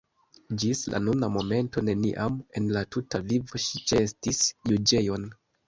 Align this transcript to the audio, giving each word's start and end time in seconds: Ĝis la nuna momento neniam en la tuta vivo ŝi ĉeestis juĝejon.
Ĝis 0.61 0.79
la 0.93 1.01
nuna 1.07 1.29
momento 1.33 1.83
neniam 1.91 2.41
en 2.61 2.67
la 2.79 2.85
tuta 2.97 3.23
vivo 3.29 3.63
ŝi 3.67 3.85
ĉeestis 3.93 4.43
juĝejon. 4.75 5.33